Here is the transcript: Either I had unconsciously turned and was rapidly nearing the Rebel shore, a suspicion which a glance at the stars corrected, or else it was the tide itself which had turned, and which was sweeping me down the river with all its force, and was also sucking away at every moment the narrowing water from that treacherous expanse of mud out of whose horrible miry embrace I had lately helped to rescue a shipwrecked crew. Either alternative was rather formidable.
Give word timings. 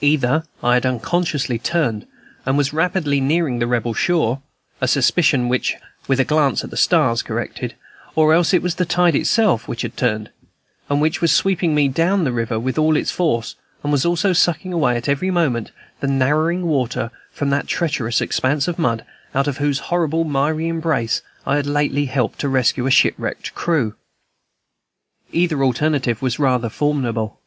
Either 0.00 0.42
I 0.62 0.72
had 0.72 0.86
unconsciously 0.86 1.58
turned 1.58 2.06
and 2.46 2.56
was 2.56 2.72
rapidly 2.72 3.20
nearing 3.20 3.58
the 3.58 3.66
Rebel 3.66 3.92
shore, 3.92 4.40
a 4.80 4.88
suspicion 4.88 5.50
which 5.50 5.76
a 6.08 6.24
glance 6.24 6.64
at 6.64 6.70
the 6.70 6.78
stars 6.78 7.20
corrected, 7.20 7.74
or 8.14 8.32
else 8.32 8.54
it 8.54 8.62
was 8.62 8.76
the 8.76 8.86
tide 8.86 9.14
itself 9.14 9.68
which 9.68 9.82
had 9.82 9.94
turned, 9.94 10.30
and 10.88 11.02
which 11.02 11.20
was 11.20 11.30
sweeping 11.30 11.74
me 11.74 11.88
down 11.88 12.24
the 12.24 12.32
river 12.32 12.58
with 12.58 12.78
all 12.78 12.96
its 12.96 13.10
force, 13.10 13.54
and 13.82 13.92
was 13.92 14.06
also 14.06 14.32
sucking 14.32 14.72
away 14.72 14.96
at 14.96 15.10
every 15.10 15.30
moment 15.30 15.72
the 16.00 16.06
narrowing 16.06 16.64
water 16.64 17.10
from 17.30 17.50
that 17.50 17.66
treacherous 17.66 18.22
expanse 18.22 18.66
of 18.66 18.78
mud 18.78 19.04
out 19.34 19.46
of 19.46 19.58
whose 19.58 19.78
horrible 19.92 20.24
miry 20.24 20.68
embrace 20.68 21.20
I 21.44 21.56
had 21.56 21.66
lately 21.66 22.06
helped 22.06 22.38
to 22.38 22.48
rescue 22.48 22.86
a 22.86 22.90
shipwrecked 22.90 23.54
crew. 23.54 23.94
Either 25.32 25.62
alternative 25.62 26.22
was 26.22 26.38
rather 26.38 26.70
formidable. 26.70 27.42